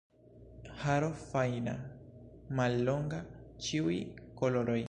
Haro 0.83 1.09
fajna, 1.29 1.75
mallonga, 2.59 3.23
ĉiuj 3.67 4.01
koloroj. 4.43 4.79